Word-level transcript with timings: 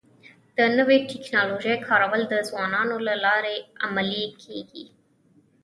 د 0.57 0.59
نوې 0.77 0.97
ټکنالوژۍ 1.09 1.75
کارول 1.87 2.21
د 2.27 2.35
ځوانانو 2.49 2.95
له 3.07 3.15
لارې 3.25 3.55
عملي 3.85 4.25
کيږي. 4.43 4.85